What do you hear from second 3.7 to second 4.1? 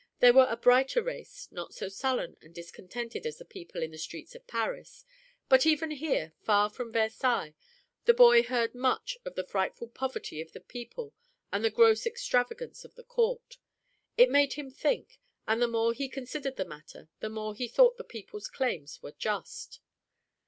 in the